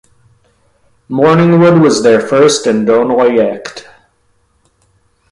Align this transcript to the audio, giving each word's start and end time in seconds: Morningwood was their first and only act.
Morningwood 1.11 1.79
was 1.79 2.01
their 2.01 2.19
first 2.19 2.65
and 2.65 2.89
only 2.89 3.39
act. 3.39 3.87